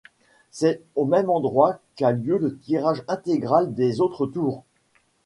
C'est 0.49 0.81
au 0.95 1.05
même 1.05 1.29
endroit 1.29 1.77
qu'a 1.95 2.11
lieu 2.11 2.39
le 2.39 2.57
tirage 2.57 3.03
intégral 3.07 3.75
des 3.75 4.01
autres 4.01 4.25
tours. 4.25 4.63